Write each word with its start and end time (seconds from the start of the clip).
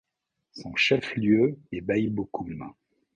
Son 0.53 0.73
chef-lieu 0.73 1.59
est 1.71 1.81
Baïbokoum. 1.81 2.73